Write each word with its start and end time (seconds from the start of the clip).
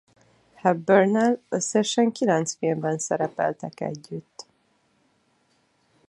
Hepburnnel 0.55 1.41
összesen 1.49 2.11
kilenc 2.11 2.55
filmben 2.57 2.97
szerepeltek 2.97 3.79
együtt. 3.79 4.45